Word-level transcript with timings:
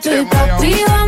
tú 0.00 0.10
y 0.10 0.24
papi 0.24 0.84
vamos 0.86 1.07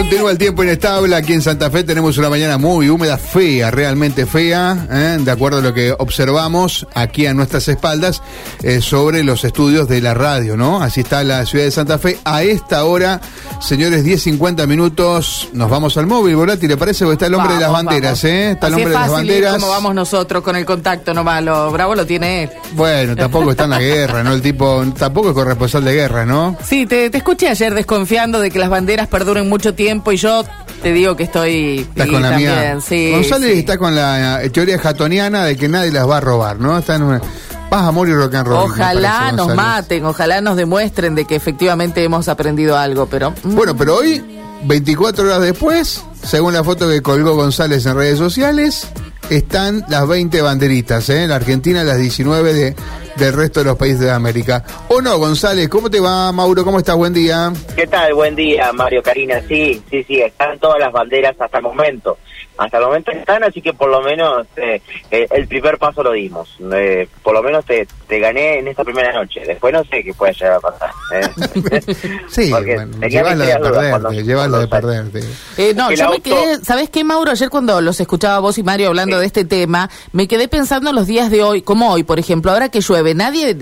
Continúa 0.00 0.30
el 0.30 0.38
tiempo 0.38 0.64
inestable. 0.64 1.14
Aquí 1.14 1.34
en 1.34 1.42
Santa 1.42 1.70
Fe 1.70 1.84
tenemos 1.84 2.16
una 2.16 2.30
mañana 2.30 2.56
muy 2.56 2.88
húmeda, 2.88 3.18
fea, 3.18 3.70
realmente 3.70 4.24
fea, 4.24 4.86
¿eh? 4.90 5.18
de 5.20 5.30
acuerdo 5.30 5.58
a 5.58 5.60
lo 5.60 5.74
que 5.74 5.92
observamos 5.92 6.86
aquí 6.94 7.26
a 7.26 7.34
nuestras 7.34 7.68
espaldas 7.68 8.22
eh, 8.62 8.80
sobre 8.80 9.22
los 9.22 9.44
estudios 9.44 9.88
de 9.88 10.00
la 10.00 10.14
radio, 10.14 10.56
¿no? 10.56 10.82
Así 10.82 11.00
está 11.02 11.22
la 11.22 11.44
ciudad 11.44 11.66
de 11.66 11.70
Santa 11.70 11.98
Fe. 11.98 12.18
A 12.24 12.42
esta 12.42 12.86
hora, 12.86 13.20
señores, 13.60 14.02
10.50 14.02 14.66
minutos, 14.66 15.50
nos 15.52 15.68
vamos 15.68 15.98
al 15.98 16.06
móvil, 16.06 16.34
Volati, 16.34 16.66
¿le 16.66 16.78
parece? 16.78 17.04
Porque 17.04 17.16
está 17.16 17.26
el 17.26 17.34
hombre 17.34 17.56
de 17.56 17.60
las 17.60 17.70
banderas, 17.70 18.22
vamos. 18.22 18.24
¿eh? 18.24 18.50
Está 18.52 18.68
el 18.68 18.72
Así 18.72 18.82
hombre 18.82 18.94
es 18.94 19.00
de 19.00 19.06
las 19.06 19.10
ir 19.10 19.16
banderas. 19.16 19.52
como 19.52 19.68
vamos 19.68 19.94
nosotros 19.94 20.42
con 20.42 20.56
el 20.56 20.64
contacto 20.64 21.12
nomás. 21.12 21.44
Lo 21.44 21.70
bravo 21.72 21.94
lo 21.94 22.06
tiene 22.06 22.44
él. 22.44 22.50
Bueno, 22.72 23.14
tampoco 23.16 23.50
está 23.50 23.64
en 23.64 23.70
la 23.70 23.80
guerra, 23.80 24.22
¿no? 24.24 24.32
El 24.32 24.40
tipo 24.40 24.82
tampoco 24.98 25.28
es 25.28 25.34
corresponsal 25.34 25.84
de 25.84 25.92
guerra, 25.92 26.24
¿no? 26.24 26.56
Sí, 26.64 26.86
te, 26.86 27.10
te 27.10 27.18
escuché 27.18 27.48
ayer 27.48 27.74
desconfiando 27.74 28.40
de 28.40 28.50
que 28.50 28.58
las 28.58 28.70
banderas 28.70 29.06
perduren 29.06 29.46
mucho 29.46 29.74
tiempo 29.74 29.89
y 29.90 30.16
yo 30.16 30.44
te 30.82 30.92
digo 30.92 31.16
que 31.16 31.24
estoy 31.24 31.80
Estás 31.80 32.08
con 32.08 32.22
la 32.22 32.32
mía. 32.32 32.78
sí, 32.80 33.10
González 33.12 33.52
sí. 33.52 33.58
está 33.60 33.78
con 33.78 33.94
la 33.94 34.42
eh, 34.42 34.50
teoría 34.50 34.78
jatoniana 34.78 35.44
de 35.44 35.56
que 35.56 35.68
nadie 35.68 35.90
las 35.90 36.08
va 36.08 36.18
a 36.18 36.20
robar, 36.20 36.58
¿no? 36.58 36.78
Está 36.78 36.96
en 36.96 37.02
una... 37.02 37.20
Paz, 37.68 37.84
amor 37.84 38.08
y 38.08 38.12
rock 38.12 38.34
and 38.34 38.48
roll. 38.48 38.64
Ojalá 38.64 39.18
parece, 39.18 39.36
nos 39.36 39.54
maten, 39.54 40.04
ojalá 40.04 40.40
nos 40.40 40.56
demuestren 40.56 41.14
de 41.14 41.24
que 41.24 41.36
efectivamente 41.36 42.02
hemos 42.02 42.26
aprendido 42.26 42.76
algo, 42.76 43.06
pero 43.06 43.30
mm, 43.30 43.54
Bueno, 43.54 43.76
pero 43.76 43.94
hoy, 43.96 44.24
24 44.64 45.24
horas 45.24 45.40
después, 45.40 46.02
según 46.20 46.52
la 46.52 46.64
foto 46.64 46.88
que 46.88 47.00
colgó 47.00 47.36
González 47.36 47.86
en 47.86 47.94
redes 47.94 48.18
sociales, 48.18 48.88
están 49.30 49.84
las 49.88 50.08
20 50.08 50.42
banderitas, 50.42 51.08
¿eh? 51.10 51.28
La 51.28 51.36
Argentina, 51.36 51.84
las 51.84 51.98
19 51.98 52.52
de, 52.52 52.76
del 53.20 53.34
resto 53.34 53.60
de 53.60 53.66
los 53.66 53.76
países 53.76 54.00
de 54.00 54.10
América. 54.10 54.64
¿O 54.88 55.00
no, 55.00 55.18
González? 55.18 55.68
¿Cómo 55.68 55.90
te 55.90 56.00
va, 56.00 56.32
Mauro? 56.32 56.64
¿Cómo 56.64 56.78
estás? 56.78 56.96
Buen 56.96 57.12
día. 57.12 57.52
¿Qué 57.76 57.86
tal? 57.86 58.14
Buen 58.14 58.34
día, 58.34 58.72
Mario 58.72 59.02
Karina. 59.02 59.40
Sí, 59.46 59.80
sí, 59.90 60.02
sí, 60.04 60.20
están 60.20 60.58
todas 60.58 60.80
las 60.80 60.90
banderas 60.90 61.36
hasta 61.38 61.58
el 61.58 61.64
momento. 61.64 62.16
Hasta 62.60 62.76
el 62.76 62.84
momento 62.84 63.10
están, 63.10 63.42
así 63.42 63.62
que 63.62 63.72
por 63.72 63.88
lo 63.88 64.02
menos 64.02 64.46
eh, 64.56 64.82
eh, 65.10 65.26
el 65.30 65.48
primer 65.48 65.78
paso 65.78 66.02
lo 66.02 66.12
dimos. 66.12 66.58
Eh, 66.74 67.08
por 67.22 67.32
lo 67.32 67.42
menos 67.42 67.64
te, 67.64 67.88
te 68.06 68.18
gané 68.18 68.58
en 68.58 68.68
esta 68.68 68.84
primera 68.84 69.14
noche. 69.14 69.40
Después 69.46 69.72
no 69.72 69.82
sé 69.84 70.04
qué 70.04 70.12
puede 70.12 70.34
llegar 70.34 70.52
a 70.52 70.60
pasar. 70.60 70.90
¿eh? 71.14 71.94
Sí, 72.28 72.50
bueno, 72.50 72.86
mis 72.98 73.12
de 73.12 73.22
perderte, 73.22 74.22
llevas 74.24 74.50
la 74.50 74.58
de 74.58 74.68
perderte. 74.68 75.20
Eh, 75.56 75.72
no, 75.74 75.88
El 75.90 75.96
yo 75.96 76.10
me 76.10 76.16
auto- 76.16 76.22
quedé, 76.22 76.56
¿sabes 76.62 76.90
qué, 76.90 77.02
Mauro? 77.02 77.30
Ayer 77.30 77.48
cuando 77.48 77.80
los 77.80 77.98
escuchaba 77.98 78.38
vos 78.40 78.58
y 78.58 78.62
Mario 78.62 78.88
hablando 78.88 79.18
de 79.18 79.24
este 79.24 79.46
tema, 79.46 79.88
me 80.12 80.28
quedé 80.28 80.46
pensando 80.46 80.90
en 80.90 80.96
los 80.96 81.06
días 81.06 81.30
de 81.30 81.42
hoy, 81.42 81.62
como 81.62 81.90
hoy, 81.90 82.02
por 82.02 82.18
ejemplo, 82.18 82.52
ahora 82.52 82.68
que 82.68 82.82
llueve, 82.82 83.14
¿nadie 83.14 83.56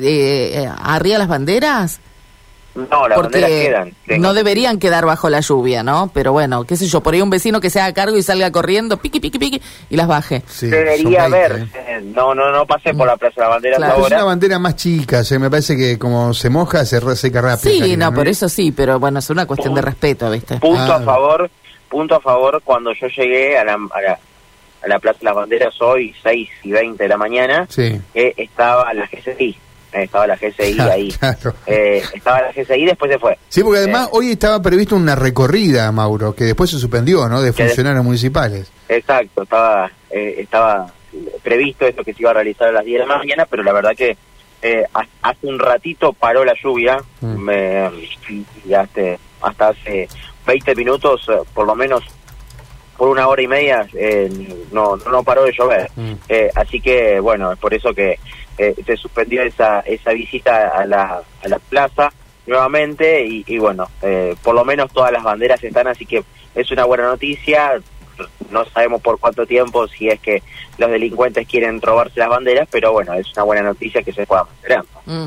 arría 0.82 1.18
las 1.18 1.28
banderas? 1.28 2.00
No, 2.90 3.08
las 3.08 3.18
banderas 3.20 3.50
quedan. 3.50 3.92
Tengo- 4.06 4.22
no 4.22 4.34
deberían 4.34 4.78
quedar 4.78 5.04
bajo 5.04 5.28
la 5.28 5.40
lluvia, 5.40 5.82
¿no? 5.82 6.10
Pero 6.14 6.32
bueno, 6.32 6.64
qué 6.64 6.76
sé 6.76 6.86
yo, 6.86 7.00
por 7.02 7.14
ahí 7.14 7.20
un 7.20 7.30
vecino 7.30 7.60
que 7.60 7.70
se 7.70 7.80
haga 7.80 7.92
cargo 7.92 8.16
y 8.16 8.22
salga 8.22 8.50
corriendo, 8.52 8.96
piqui, 8.98 9.20
piqui, 9.20 9.38
piqui, 9.38 9.60
y 9.90 9.96
las 9.96 10.06
baje. 10.06 10.42
Sí, 10.46 10.68
Debería 10.68 11.22
son 11.22 11.30
20, 11.32 11.36
haber. 11.46 11.52
¿eh? 11.62 11.68
eh, 11.74 12.00
No, 12.14 12.34
no, 12.34 12.50
no 12.52 12.66
pasé 12.66 12.94
por 12.94 13.06
la 13.06 13.16
Plaza 13.16 13.34
de 13.36 13.42
la 13.42 13.48
Bandera 13.48 13.76
Claro. 13.78 13.92
Pero 13.94 14.04
es 14.06 14.10
una 14.12 14.16
ahora. 14.20 14.24
bandera 14.30 14.58
más 14.58 14.76
chica, 14.76 15.24
¿sí? 15.24 15.38
me 15.38 15.50
parece 15.50 15.76
que 15.76 15.98
como 15.98 16.32
se 16.34 16.50
moja, 16.50 16.84
se 16.84 17.00
re- 17.00 17.16
seca 17.16 17.40
rápido. 17.40 17.72
Sí, 17.84 17.96
no, 17.96 18.12
por 18.14 18.28
eso 18.28 18.48
sí, 18.48 18.70
pero 18.72 18.98
bueno, 19.00 19.18
es 19.18 19.28
una 19.30 19.46
cuestión 19.46 19.74
de 19.74 19.82
respeto, 19.82 20.30
¿viste? 20.30 20.58
Punto 20.58 20.92
Ah. 20.92 20.96
a 20.96 21.00
favor, 21.00 21.50
punto 21.88 22.14
a 22.14 22.20
favor 22.20 22.60
cuando 22.64 22.92
yo 22.92 23.08
llegué 23.08 23.58
a 23.58 23.64
la, 23.64 23.72
a 23.74 24.00
la, 24.00 24.18
a 24.84 24.88
la 24.88 24.98
Plaza 25.00 25.18
de 25.18 25.24
las 25.24 25.34
Banderas 25.34 25.74
hoy, 25.82 26.14
6 26.22 26.48
y 26.62 26.70
20 26.70 27.02
de 27.02 27.08
la 27.08 27.16
mañana, 27.16 27.66
Sí. 27.68 28.00
eh, 28.14 28.34
estaba 28.36 28.92
la 28.94 29.06
GCI. 29.06 29.56
Eh, 29.92 30.02
estaba 30.04 30.26
la 30.26 30.36
GCI 30.36 30.74
Claro, 30.74 30.92
ahí. 30.94 31.12
claro. 31.12 31.54
Eh, 31.66 32.02
estaba 32.14 32.40
la 32.42 32.52
GCI 32.52 32.84
después 32.86 33.10
se 33.12 33.18
fue. 33.18 33.38
Sí, 33.48 33.62
porque 33.62 33.78
además 33.80 34.06
Eh, 34.06 34.10
hoy 34.12 34.32
estaba 34.32 34.60
previsto 34.60 34.96
una 34.96 35.14
recorrida, 35.14 35.90
Mauro, 35.92 36.34
que 36.34 36.44
después 36.44 36.70
se 36.70 36.78
suspendió, 36.78 37.28
¿no? 37.28 37.40
De 37.42 37.52
funcionarios 37.52 38.04
municipales. 38.04 38.70
Exacto, 38.88 39.42
estaba 39.42 39.90
eh, 40.10 40.36
estaba 40.38 40.86
previsto 41.42 41.86
esto 41.86 42.04
que 42.04 42.12
se 42.14 42.22
iba 42.22 42.30
a 42.30 42.34
realizar 42.34 42.68
a 42.68 42.72
las 42.72 42.84
10 42.84 43.00
de 43.00 43.06
la 43.06 43.16
mañana, 43.18 43.46
pero 43.48 43.62
la 43.62 43.72
verdad 43.72 43.92
que 43.96 44.16
eh, 44.62 44.82
ha- 44.92 45.06
hace 45.30 45.46
un 45.46 45.58
ratito 45.58 46.12
paró 46.12 46.44
la 46.44 46.54
lluvia 46.62 46.98
Mm. 47.20 47.36
me- 47.36 47.90
y, 48.28 48.44
y 48.66 48.74
hasta, 48.74 49.00
hasta 49.42 49.68
hace 49.68 50.08
20 50.46 50.74
minutos, 50.74 51.26
por 51.54 51.66
lo 51.66 51.74
menos 51.74 52.02
por 52.98 53.08
una 53.08 53.28
hora 53.28 53.40
y 53.40 53.46
media, 53.46 53.86
eh, 53.94 54.28
no, 54.72 54.96
no, 54.96 55.22
paró 55.22 55.44
de 55.44 55.52
llover. 55.52 55.88
Mm. 55.94 56.12
Eh, 56.28 56.50
así 56.56 56.80
que, 56.80 57.20
bueno, 57.20 57.52
es 57.52 57.58
por 57.58 57.72
eso 57.72 57.94
que 57.94 58.18
eh, 58.58 58.74
se 58.84 58.96
suspendió 58.96 59.42
esa, 59.42 59.80
esa 59.80 60.10
visita 60.12 60.68
a 60.68 60.84
la, 60.84 61.22
a 61.44 61.48
la 61.48 61.58
plaza 61.60 62.12
nuevamente 62.44 63.24
y, 63.24 63.44
y 63.46 63.58
bueno, 63.58 63.88
eh, 64.02 64.34
por 64.42 64.56
lo 64.56 64.64
menos 64.64 64.92
todas 64.92 65.12
las 65.12 65.22
banderas 65.22 65.62
están, 65.62 65.86
así 65.86 66.04
que 66.06 66.24
es 66.56 66.70
una 66.72 66.84
buena 66.86 67.04
noticia. 67.04 67.80
No 68.50 68.64
sabemos 68.66 69.00
por 69.02 69.18
cuánto 69.18 69.44
tiempo, 69.46 69.86
si 69.88 70.08
es 70.08 70.18
que 70.20 70.42
los 70.78 70.90
delincuentes 70.90 71.46
quieren 71.46 71.80
robarse 71.82 72.20
las 72.20 72.28
banderas, 72.28 72.68
pero 72.70 72.92
bueno, 72.92 73.12
es 73.14 73.26
una 73.34 73.42
buena 73.42 73.62
noticia 73.62 74.02
que 74.02 74.12
se 74.12 74.26
pueda 74.26 74.44
mantener. 74.44 74.84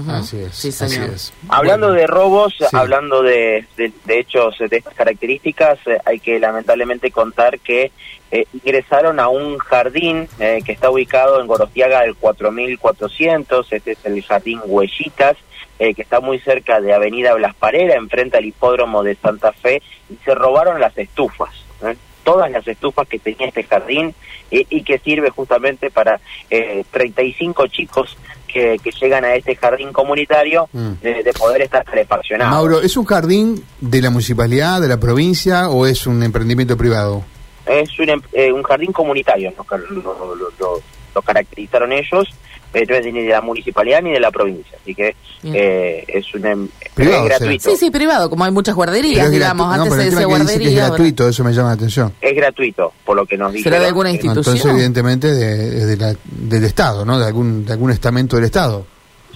Así 0.09 0.38
es. 0.40 0.56
Sí, 0.56 0.70
así 0.70 0.90
señor. 0.90 1.09
es. 1.12 1.34
Hablando 1.50 1.88
Bueno, 1.88 2.00
de 2.02 2.08
robos, 2.08 2.54
sí. 2.58 2.66
hablando 2.74 3.22
de, 3.22 3.66
de- 3.78 3.92
de 4.06 4.20
hechos 4.20 4.56
de 4.59 4.78
estas 4.78 4.94
características, 4.94 5.80
eh, 5.88 5.98
hay 6.06 6.20
que 6.20 6.40
lamentablemente 6.40 7.12
contar 7.12 7.59
que 7.59 7.92
eh, 8.32 8.46
ingresaron 8.54 9.20
a 9.20 9.28
un 9.28 9.58
jardín 9.58 10.30
eh, 10.40 10.59
que 10.66 10.72
está 10.72 10.90
ubicado 10.90 11.42
en 11.42 11.48
Gorostiaga 11.48 12.02
del 12.02 12.16
4400, 12.16 13.72
este 13.74 13.92
es 13.92 13.98
el 14.06 14.24
jardín 14.24 14.59
Huellitas, 14.66 15.36
eh, 15.80 15.94
que 15.94 16.02
está 16.03 16.20
muy 16.20 16.40
cerca 16.40 16.80
de 16.80 16.94
Avenida 16.94 17.34
Blas 17.34 17.56
Parera, 17.56 17.96
enfrente 17.96 18.38
al 18.38 18.46
hipódromo 18.46 19.03
de 19.03 19.16
Santa 19.16 19.52
Fe, 19.52 19.82
y 20.09 20.16
se 20.24 20.34
robaron 20.36 20.80
las 20.80 20.98
estufas. 20.98 21.50
¿eh? 21.84 21.96
Todas 22.24 22.52
las 22.52 22.68
estufas 22.68 23.08
que 23.08 23.20
tenía 23.20 23.48
este 23.48 23.64
jardín 23.64 24.14
eh, 24.52 24.66
y 24.70 24.84
que 24.84 25.00
sirve 25.00 25.30
justamente 25.32 25.90
para 25.90 26.20
eh, 26.50 26.84
35 26.92 27.68
chicos 27.68 28.18
que, 28.48 28.78
que 28.84 28.92
llegan 28.92 29.24
a 29.26 29.36
este 29.36 29.56
jardín 29.56 29.92
comunitario 29.94 30.68
Mm. 30.74 30.92
de, 31.02 31.24
de 31.24 31.34
poder 31.34 31.62
estar 31.64 31.84
calefaccionados. 31.86 32.52
Mauro, 32.54 32.82
¿es 32.82 32.96
un 32.98 33.06
jardín 33.06 33.64
de 33.80 34.02
la 34.02 34.09
municipalidad, 34.09 34.82
de 34.82 34.88
la 34.88 34.98
provincia 34.98 35.70
o 35.70 35.86
es 35.86 36.06
un 36.08 36.22
emprendimiento 36.24 36.76
privado? 36.78 37.24
Es 37.66 37.98
un, 38.00 38.09
em- 38.09 38.22
eh, 38.34 38.52
un 38.52 38.64
jardín 38.64 38.92
comunitario, 38.92 39.53
lo, 39.58 39.78
lo- 40.03 40.36
lo- 40.36 40.52
lo- 40.59 40.82
lo 41.16 41.22
caracterizaron 41.22 41.92
ellos, 41.92 42.28
eh, 42.74 42.86
no 42.88 42.96
es 42.96 43.06
ni 43.06 43.24
de 43.24 43.30
la 43.30 43.42
municipalidad 43.42 44.02
ni 44.02 44.12
de 44.12 44.20
la 44.20 44.32
provincia, 44.32 44.78
así 44.82 44.94
que 44.96 45.16
eh, 45.44 46.04
es 46.08 46.34
un 46.34 46.46
em- 46.46 46.68
Privado, 46.94 47.24
es 47.24 47.30
gratuito. 47.40 47.70
Sí, 47.72 47.78
sí, 47.78 47.92
privado, 47.92 48.30
como 48.30 48.44
hay 48.46 48.52
muchas 48.52 48.76
guarderías, 48.76 49.26
es 49.26 49.32
digamos, 49.32 49.68
no, 49.68 49.74
antes 49.74 49.90
pero 49.90 50.02
se 50.04 50.09
decía 50.09 50.20
es 50.22 50.26
guardería. 50.28 50.70
ahora- 50.84 50.88
gratuito, 50.96 51.28
eso 51.30 51.44
me 51.44 51.54
llama 51.54 51.70
la 51.70 51.74
atención. 51.76 52.14
Es 52.22 52.36
gratuito, 52.36 52.94
por 53.06 53.16
lo 53.16 53.26
que 53.26 53.38
nos 53.38 53.52
dijeron. 53.54 53.72
¿Será 53.74 53.82
de 53.82 53.88
alguna 53.88 54.09
Eh, 54.09 54.14
institución? 54.14 54.56
Entonces, 54.56 54.72
evidentemente, 54.72 55.28
de, 55.34 55.78
es 55.80 55.88
de 55.88 55.98
la- 55.98 56.16
del 56.26 56.64
Estado, 56.64 57.06
¿no? 57.06 57.18
De 57.20 57.26
algún, 57.26 57.66
de 57.66 57.74
algún 57.74 57.92
estamento 57.92 58.36
del 58.36 58.46
Estado. 58.46 58.86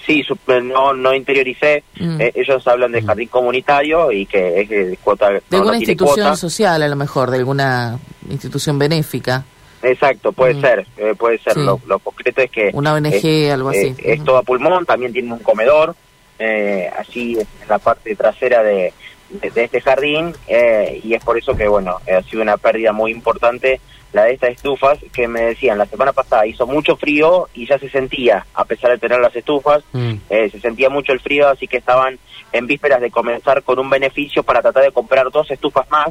Sí, 0.06 0.22
su- 0.22 0.38
no, 0.62 0.94
no 0.94 1.16
interioricé. 1.16 1.84
Mm. 2.00 2.22
Eh, 2.22 2.32
ellos 2.36 2.68
hablan 2.68 2.92
de 2.92 3.02
jardín 3.02 3.28
comunitario 3.28 4.12
y 4.12 4.28
que 4.28 4.62
es 4.62 4.70
de 4.70 5.00
cuota. 5.04 5.30
De 5.32 5.42
no, 5.50 5.58
alguna 5.58 5.72
no 5.74 5.78
institución 5.80 6.14
cuota. 6.26 6.36
social, 6.36 6.84
a 6.84 6.88
lo 6.88 6.96
mejor, 6.96 7.32
de 7.32 7.38
alguna 7.38 7.98
institución 8.30 8.78
benéfica. 8.78 9.44
Exacto, 9.86 10.32
puede 10.32 10.56
Mm. 10.56 10.62
ser, 10.62 10.88
eh, 10.98 11.14
puede 11.18 11.38
ser. 11.40 11.54
Sí. 11.54 11.60
Lo, 11.64 11.80
lo 11.86 12.00
concreto 12.00 12.42
es 12.42 12.50
que 12.52 12.72
Una 12.74 12.94
ONG, 12.94 13.52
algo 13.52 13.70
así. 13.70 13.96
es 14.04 14.24
todo 14.24 14.38
a 14.38 14.44
pulmón, 14.44 14.86
también 14.86 15.14
tiene 15.14 15.32
un 15.34 15.40
comedor, 15.40 15.96
eh, 16.40 16.90
así 16.98 17.38
en 17.40 17.48
la 17.70 17.78
parte 17.80 18.16
trasera 18.16 18.64
de, 18.64 18.94
de, 19.30 19.50
de 19.52 19.64
este 19.64 19.82
jardín, 19.82 20.34
eh, 20.48 21.00
y 21.04 21.14
es 21.14 21.24
por 21.24 21.38
eso 21.38 21.56
que, 21.56 21.68
bueno, 21.68 21.98
eh, 22.08 22.14
ha 22.16 22.24
sido 22.24 22.42
una 22.42 22.58
pérdida 22.58 22.92
muy 22.92 23.12
importante 23.12 23.80
la 24.14 24.24
de 24.24 24.34
estas 24.34 24.52
estufas, 24.52 24.98
que 25.12 25.28
me 25.28 25.42
decían, 25.42 25.78
la 25.78 25.86
semana 25.88 26.14
pasada 26.14 26.48
hizo 26.48 26.66
mucho 26.66 26.96
frío 26.96 27.50
y 27.54 27.68
ya 27.68 27.78
se 27.78 27.90
sentía, 27.90 28.46
a 28.54 28.64
pesar 28.64 28.92
de 28.92 28.98
tener 28.98 29.20
las 29.20 29.36
estufas, 29.36 29.84
Mm. 29.92 30.14
eh, 30.30 30.50
se 30.50 30.60
sentía 30.62 30.90
mucho 30.90 31.12
el 31.12 31.20
frío, 31.20 31.50
así 31.50 31.68
que 31.68 31.78
estaban 31.78 32.18
en 32.54 32.66
vísperas 32.66 33.02
de 33.02 33.12
comenzar 33.12 33.62
con 33.64 33.78
un 33.78 33.90
beneficio 33.90 34.42
para 34.42 34.62
tratar 34.62 34.84
de 34.84 34.92
comprar 34.94 35.30
dos 35.32 35.52
estufas 35.52 35.90
más, 35.92 36.08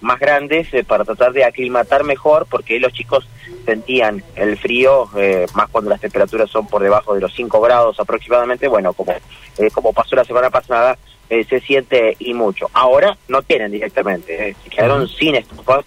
más 0.00 0.18
grandes, 0.18 0.72
eh, 0.74 0.84
para 0.84 1.04
tratar 1.04 1.32
de 1.32 1.44
aclimatar 1.44 2.04
mejor, 2.04 2.46
porque 2.48 2.78
los 2.80 2.92
chicos 2.92 3.26
sentían 3.64 4.22
el 4.36 4.56
frío, 4.56 5.08
eh, 5.16 5.46
más 5.54 5.68
cuando 5.68 5.90
las 5.90 6.00
temperaturas 6.00 6.50
son 6.50 6.66
por 6.66 6.82
debajo 6.82 7.14
de 7.14 7.20
los 7.20 7.34
5 7.34 7.60
grados 7.60 8.00
aproximadamente, 8.00 8.68
bueno, 8.68 8.92
como, 8.92 9.12
eh, 9.12 9.70
como 9.72 9.92
pasó 9.92 10.16
la 10.16 10.24
semana 10.24 10.50
pasada, 10.50 10.96
se 11.28 11.58
siente 11.58 12.14
y 12.20 12.34
mucho. 12.34 12.70
Ahora 12.72 13.18
no 13.26 13.42
tienen 13.42 13.72
directamente, 13.72 14.50
eh, 14.50 14.56
se 14.62 14.70
quedaron 14.70 15.08
sin 15.08 15.34
estufas, 15.34 15.84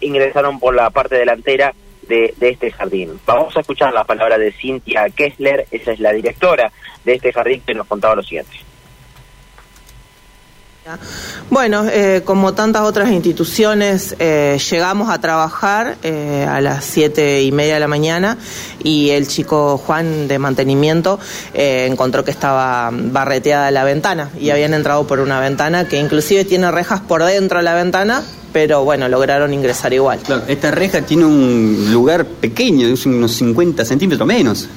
ingresaron 0.00 0.58
por 0.58 0.74
la 0.74 0.88
parte 0.88 1.16
delantera 1.16 1.74
de, 2.08 2.32
de, 2.38 2.48
este 2.48 2.72
jardín. 2.72 3.20
Vamos 3.26 3.54
a 3.54 3.60
escuchar 3.60 3.92
la 3.92 4.04
palabra 4.04 4.38
de 4.38 4.50
Cintia 4.50 5.10
Kessler, 5.10 5.66
esa 5.70 5.92
es 5.92 6.00
la 6.00 6.12
directora 6.12 6.72
de 7.04 7.14
este 7.14 7.34
jardín 7.34 7.60
que 7.66 7.74
nos 7.74 7.86
contaba 7.86 8.14
lo 8.14 8.22
siguiente. 8.22 8.56
Bueno, 11.50 11.86
eh, 11.90 12.22
como 12.24 12.54
tantas 12.54 12.82
otras 12.82 13.10
instituciones, 13.10 14.14
eh, 14.18 14.58
llegamos 14.70 15.10
a 15.10 15.20
trabajar 15.20 15.96
eh, 16.02 16.46
a 16.48 16.60
las 16.60 16.84
siete 16.84 17.42
y 17.42 17.52
media 17.52 17.74
de 17.74 17.80
la 17.80 17.88
mañana 17.88 18.38
y 18.82 19.10
el 19.10 19.26
chico 19.26 19.78
Juan 19.78 20.28
de 20.28 20.38
mantenimiento 20.38 21.18
encontró 21.54 22.24
que 22.24 22.30
estaba 22.30 22.90
barreteada 22.92 23.70
la 23.70 23.84
ventana 23.84 24.30
y 24.38 24.50
habían 24.50 24.74
entrado 24.74 25.06
por 25.06 25.20
una 25.20 25.40
ventana 25.40 25.88
que 25.88 25.98
inclusive 25.98 26.44
tiene 26.44 26.70
rejas 26.70 27.00
por 27.00 27.24
dentro 27.24 27.58
de 27.58 27.64
la 27.64 27.74
ventana 27.74 28.22
pero 28.52 28.84
bueno, 28.84 29.08
lograron 29.08 29.52
ingresar 29.52 29.92
igual. 29.92 30.18
Claro, 30.20 30.42
esta 30.48 30.70
reja 30.70 31.02
tiene 31.02 31.24
un 31.24 31.88
lugar 31.92 32.24
pequeño, 32.24 32.88
unos 33.06 33.32
50 33.32 33.84
centímetros 33.84 34.26
menos. 34.26 34.68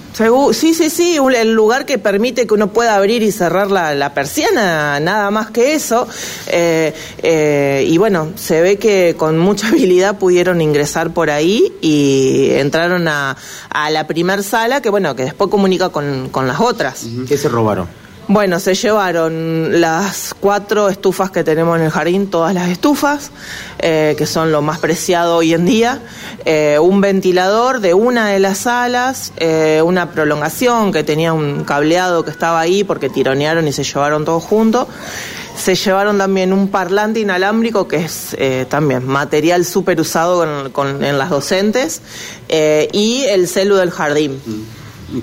Sí, 0.53 0.73
sí, 0.73 0.89
sí, 0.89 1.17
el 1.35 1.53
lugar 1.53 1.85
que 1.85 1.97
permite 1.97 2.45
que 2.45 2.53
uno 2.53 2.67
pueda 2.67 2.95
abrir 2.95 3.23
y 3.23 3.31
cerrar 3.31 3.71
la, 3.71 4.13
persiana, 4.13 4.99
nada 4.99 5.31
más 5.31 5.51
que 5.51 5.73
eso. 5.73 6.07
Eh, 6.47 6.93
eh, 7.23 7.85
y 7.87 7.97
bueno, 7.97 8.33
se 8.35 8.61
ve 8.61 8.77
que 8.77 9.15
con 9.17 9.37
mucha 9.37 9.69
habilidad 9.69 10.17
pudieron 10.17 10.61
ingresar 10.61 11.11
por 11.11 11.29
ahí 11.29 11.71
y 11.81 12.49
entraron 12.51 13.07
a, 13.07 13.37
a 13.69 13.89
la 13.89 14.05
primer 14.07 14.43
sala, 14.43 14.81
que 14.81 14.89
bueno, 14.89 15.15
que 15.15 15.23
después 15.23 15.49
comunica 15.49 15.89
con, 15.89 16.29
con 16.29 16.47
las 16.47 16.59
otras. 16.59 17.05
¿Qué 17.27 17.37
se 17.37 17.47
robaron? 17.47 18.00
Bueno, 18.33 18.61
se 18.61 18.75
llevaron 18.75 19.81
las 19.81 20.33
cuatro 20.39 20.87
estufas 20.87 21.31
que 21.31 21.43
tenemos 21.43 21.77
en 21.77 21.83
el 21.83 21.91
jardín, 21.91 22.29
todas 22.29 22.53
las 22.53 22.69
estufas, 22.69 23.29
eh, 23.77 24.15
que 24.17 24.25
son 24.25 24.53
lo 24.53 24.61
más 24.61 24.79
preciado 24.79 25.35
hoy 25.35 25.53
en 25.53 25.65
día, 25.65 25.99
eh, 26.45 26.79
un 26.79 27.01
ventilador 27.01 27.81
de 27.81 27.93
una 27.93 28.29
de 28.29 28.39
las 28.39 28.59
salas, 28.59 29.33
eh, 29.35 29.81
una 29.83 30.11
prolongación 30.11 30.93
que 30.93 31.03
tenía 31.03 31.33
un 31.33 31.65
cableado 31.65 32.23
que 32.23 32.31
estaba 32.31 32.61
ahí 32.61 32.85
porque 32.85 33.09
tironearon 33.09 33.67
y 33.67 33.73
se 33.73 33.83
llevaron 33.83 34.23
todo 34.23 34.39
junto. 34.39 34.87
Se 35.57 35.75
llevaron 35.75 36.17
también 36.17 36.53
un 36.53 36.69
parlante 36.69 37.19
inalámbrico 37.19 37.89
que 37.89 37.97
es 37.97 38.37
también 38.69 39.05
material 39.05 39.65
súper 39.65 39.99
usado 39.99 40.71
con, 40.71 41.03
en 41.03 41.17
las 41.17 41.29
docentes 41.29 42.01
y 42.47 43.25
el 43.27 43.49
celu 43.49 43.75
del 43.75 43.91
jardín. 43.91 44.39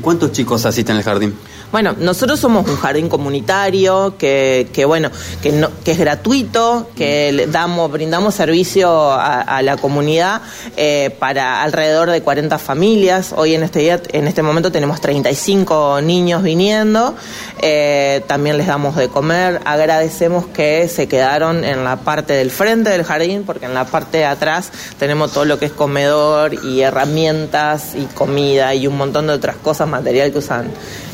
¿Cuántos 0.02 0.32
chicos 0.32 0.66
asisten 0.66 0.96
al 0.96 1.02
jardín? 1.04 1.34
Bueno, 1.70 1.94
nosotros 1.98 2.40
somos 2.40 2.66
un 2.66 2.76
jardín 2.76 3.10
comunitario 3.10 4.14
que, 4.16 4.68
que 4.72 4.86
bueno, 4.86 5.10
que, 5.42 5.52
no, 5.52 5.68
que 5.84 5.90
es 5.90 5.98
gratuito, 5.98 6.88
que 6.96 7.30
le 7.30 7.46
damos, 7.46 7.92
brindamos 7.92 8.34
servicio 8.34 9.12
a, 9.12 9.60
la 9.60 9.76
comunidad 9.76 10.40
eh, 10.78 11.14
para 11.18 11.62
alrededor 11.62 12.10
de 12.10 12.22
40 12.22 12.56
familias. 12.58 13.34
Hoy 13.36 13.54
en 13.54 13.64
este 13.64 13.80
día, 13.80 14.00
en 14.12 14.26
este 14.26 14.42
momento 14.42 14.72
tenemos 14.72 15.02
35 15.02 16.00
niños 16.00 16.42
viniendo. 16.42 17.14
Eh, 17.60 18.22
también 18.26 18.56
les 18.56 18.66
damos 18.66 18.96
de 18.96 19.08
comer. 19.08 19.60
Agradecemos 19.66 20.46
que 20.46 20.88
se 20.88 21.06
quedaron 21.06 21.64
en 21.64 21.84
la 21.84 21.96
parte 21.96 22.32
del 22.32 22.50
frente 22.50 22.88
del 22.88 23.04
jardín, 23.04 23.42
porque 23.44 23.66
en 23.66 23.74
la 23.74 23.84
parte 23.84 24.18
de 24.18 24.24
atrás 24.24 24.70
tenemos 24.98 25.32
todo 25.32 25.44
lo 25.44 25.58
que 25.58 25.66
es 25.66 25.72
comedor 25.72 26.54
y 26.64 26.80
herramientas 26.80 27.94
y 27.94 28.06
comida 28.06 28.74
y 28.74 28.86
un 28.86 28.96
montón 28.96 29.26
de 29.26 29.34
otras 29.34 29.56
cosas, 29.56 29.86
material 29.86 30.32
que 30.32 30.38
usan 30.38 30.70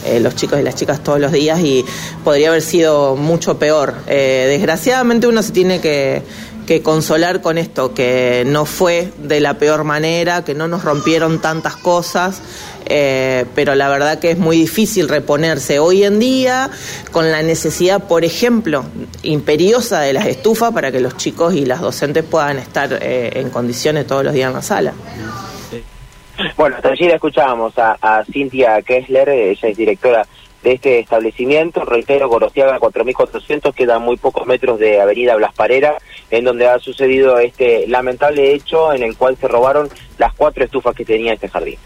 eh, 0.06 0.20
los 0.20 0.34
chicos 0.34 0.43
y 0.58 0.62
las 0.62 0.74
chicas 0.74 1.02
todos 1.02 1.18
los 1.18 1.32
días 1.32 1.60
y 1.60 1.84
podría 2.22 2.48
haber 2.48 2.62
sido 2.62 3.16
mucho 3.16 3.58
peor. 3.58 3.94
Eh, 4.06 4.46
desgraciadamente 4.48 5.26
uno 5.26 5.42
se 5.42 5.52
tiene 5.52 5.80
que, 5.80 6.22
consolar 6.82 7.42
con 7.42 7.58
esto, 7.58 7.92
que 7.92 8.44
no 8.46 8.64
fue 8.64 9.12
de 9.18 9.40
la 9.40 9.58
peor 9.58 9.84
manera, 9.84 10.44
que 10.44 10.54
no 10.54 10.66
nos 10.66 10.82
rompieron 10.82 11.38
tantas 11.40 11.76
cosas, 11.76 12.40
eh, 12.86 13.44
pero 13.54 13.74
la 13.74 13.88
verdad 13.90 14.18
que 14.18 14.30
es 14.30 14.38
muy 14.38 14.56
difícil 14.56 15.08
reponerse 15.08 15.78
hoy 15.78 16.04
en 16.04 16.18
día 16.18 16.70
con 17.12 17.30
la 17.30 17.42
necesidad, 17.42 18.04
por 18.04 18.24
ejemplo, 18.24 18.84
imperiosa 19.22 20.00
de 20.00 20.14
las 20.14 20.26
estufas 20.26 20.72
para 20.72 20.90
que 20.90 21.00
los 21.00 21.18
chicos 21.18 21.52
y 21.54 21.66
las 21.66 21.82
docentes 21.82 22.24
puedan 22.24 22.58
estar 22.58 22.98
en 23.02 23.50
condiciones 23.50 24.06
todos 24.06 24.24
los 24.24 24.32
días 24.32 24.48
en 24.48 24.54
la 24.54 24.62
sala. 24.62 24.94
Bueno, 26.56 26.76
hasta 26.76 26.90
allí 26.90 27.06
la 27.08 27.14
escuchábamos 27.14 27.78
a, 27.78 27.96
a 28.00 28.24
Cintia 28.24 28.80
Kessler, 28.82 29.28
ella 29.28 29.68
es 29.68 29.76
directora 29.76 30.26
de 30.62 30.72
este 30.72 30.98
establecimiento. 30.98 31.84
Reitero, 31.84 32.28
Gorosiaga 32.28 32.78
4400, 32.78 33.74
quedan 33.74 34.02
muy 34.02 34.16
pocos 34.16 34.46
metros 34.46 34.78
de 34.78 35.00
Avenida 35.00 35.36
Blas 35.36 35.54
Parera, 35.54 35.98
en 36.30 36.44
donde 36.44 36.66
ha 36.66 36.78
sucedido 36.78 37.38
este 37.38 37.86
lamentable 37.86 38.52
hecho 38.52 38.92
en 38.92 39.02
el 39.02 39.16
cual 39.16 39.36
se 39.36 39.46
robaron 39.46 39.88
las 40.18 40.32
cuatro 40.34 40.64
estufas 40.64 40.94
que 40.94 41.04
tenía 41.04 41.34
este 41.34 41.48
jardín. 41.48 41.78